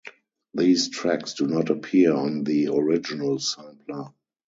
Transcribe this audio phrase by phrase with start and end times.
[0.55, 4.07] These tracks do not appear on the original sampler.